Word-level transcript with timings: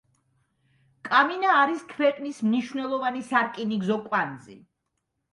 კამინა 1.09 1.51
არის 1.63 1.83
ქვეყნის 1.91 2.39
მნიშვნელოვანი 2.45 3.21
სარკინიგზო 3.27 3.99
კვანძი. 4.07 4.57